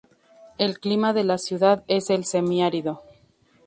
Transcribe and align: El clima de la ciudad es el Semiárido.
El 0.57 0.79
clima 0.79 1.13
de 1.13 1.23
la 1.23 1.37
ciudad 1.37 1.83
es 1.87 2.09
el 2.09 2.25
Semiárido. 2.25 3.03